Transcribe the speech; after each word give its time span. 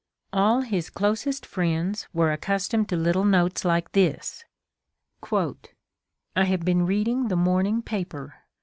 ''All 0.33 0.61
his 0.61 0.89
closest 0.89 1.45
friends 1.45 2.07
were 2.11 2.35
accus 2.35 2.67
tomed 2.71 2.89
to 2.89 2.95
little 2.97 3.23
notes 3.23 3.63
like 3.63 3.91
this: 3.91 4.43
"I 5.31 6.45
have 6.45 6.65
been 6.65 6.87
reading 6.87 7.27
the 7.27 7.35
morning 7.35 7.83
paper. 7.83 8.33